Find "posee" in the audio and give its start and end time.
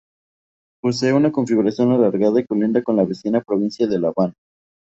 0.81-1.13